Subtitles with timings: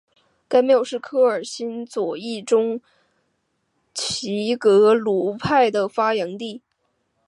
[0.47, 2.81] 该庙是科尔沁左翼中
[3.93, 6.63] 旗格鲁派的发祥地。